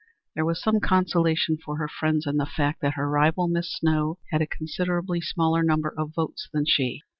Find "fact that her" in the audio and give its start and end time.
2.47-3.07